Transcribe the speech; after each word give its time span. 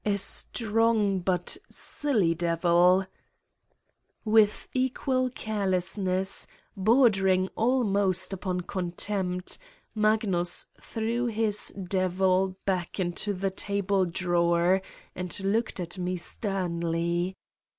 A 0.03 0.17
strong 0.17 1.19
but 1.19 1.57
silly 1.69 2.33
devil! 2.33 3.05
With 4.25 4.67
equal 4.73 5.29
carelessness, 5.29 6.47
bordering 6.75 7.49
almost 7.55 8.33
upon 8.33 8.61
contempt, 8.61 9.59
Magnus 9.93 10.65
threw 10.81 11.27
his 11.27 11.67
devil 11.67 12.57
back 12.65 12.99
into 12.99 13.31
the 13.31 13.51
table 13.51 14.05
drawer 14.05 14.81
and 15.13 15.39
looked 15.43 15.79
at 15.79 15.99
me 15.99 16.15
sternly. 16.15 17.35